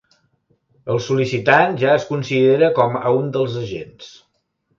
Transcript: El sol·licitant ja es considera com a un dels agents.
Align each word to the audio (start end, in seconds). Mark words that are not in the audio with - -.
El 0.93 1.01
sol·licitant 1.07 1.77
ja 1.83 1.91
es 1.99 2.07
considera 2.13 2.71
com 2.81 2.99
a 3.03 3.13
un 3.21 3.29
dels 3.37 3.61
agents. 3.67 4.11